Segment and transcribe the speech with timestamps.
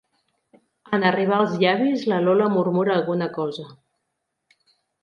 [0.97, 3.71] En arribar als llavis la Lola murmura alguna cosa.